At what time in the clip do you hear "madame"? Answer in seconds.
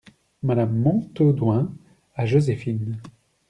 0.41-0.79